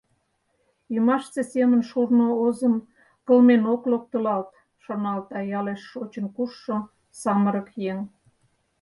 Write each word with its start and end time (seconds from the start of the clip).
Ӱмашсе 0.95 1.41
семын 1.53 1.81
шурно 1.89 2.27
озым 2.45 2.75
кылмен 3.25 3.63
ок 3.73 3.81
локтылалт»,— 3.91 4.49
шоналта 4.83 5.39
ялеш 5.59 5.81
шочын-кушшо 5.91 6.77
самырык 7.21 7.69
еҥ. 7.91 7.99